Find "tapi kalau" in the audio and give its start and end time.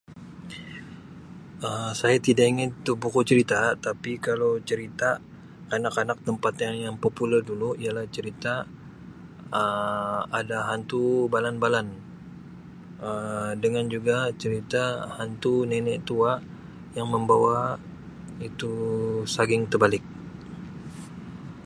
3.87-4.51